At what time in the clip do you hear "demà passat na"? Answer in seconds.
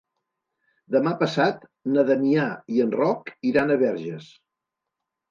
0.93-2.05